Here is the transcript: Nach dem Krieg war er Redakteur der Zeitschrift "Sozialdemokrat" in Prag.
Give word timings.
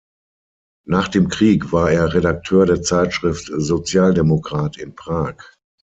Nach 0.87 1.09
dem 1.09 1.29
Krieg 1.29 1.71
war 1.71 1.91
er 1.91 2.15
Redakteur 2.15 2.65
der 2.65 2.81
Zeitschrift 2.81 3.51
"Sozialdemokrat" 3.55 4.75
in 4.77 4.95
Prag. 4.95 5.35